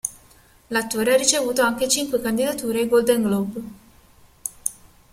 L'attore 0.69 1.13
ha 1.13 1.15
ricevuto 1.15 1.61
anche 1.61 1.87
cinque 1.87 2.19
candidature 2.19 2.79
ai 2.79 2.87
Golden 2.87 3.21
Globe. 3.21 3.61